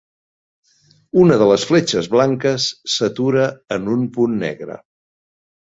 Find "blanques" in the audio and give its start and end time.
2.15-2.67